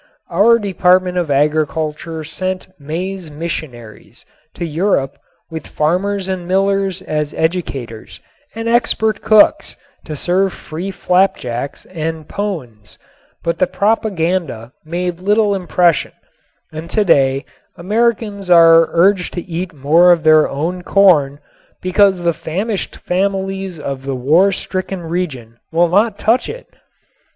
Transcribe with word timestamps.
Our 0.31 0.57
Department 0.57 1.19
of 1.19 1.29
Agriculture 1.29 2.23
sent 2.23 2.69
maize 2.79 3.29
missionaries 3.29 4.25
to 4.55 4.65
Europe 4.65 5.19
with 5.51 5.67
farmers 5.67 6.27
and 6.27 6.47
millers 6.47 7.03
as 7.03 7.35
educators 7.35 8.19
and 8.55 8.67
expert 8.67 9.21
cooks 9.21 9.75
to 10.05 10.15
serve 10.15 10.53
free 10.53 10.89
flapjacks 10.89 11.85
and 11.85 12.27
pones, 12.27 12.97
but 13.43 13.59
the 13.59 13.67
propaganda 13.67 14.71
made 14.83 15.19
little 15.19 15.53
impression 15.53 16.13
and 16.71 16.89
today 16.89 17.45
Americans 17.77 18.49
are 18.49 18.87
urged 18.89 19.33
to 19.35 19.43
eat 19.43 19.71
more 19.71 20.11
of 20.11 20.23
their 20.23 20.49
own 20.49 20.81
corn 20.81 21.37
because 21.79 22.23
the 22.23 22.33
famished 22.33 22.95
families 22.95 23.77
of 23.79 24.01
the 24.01 24.15
war 24.15 24.51
stricken 24.51 25.03
region 25.03 25.59
will 25.71 25.89
not 25.89 26.17
touch 26.17 26.49
it. 26.49 26.65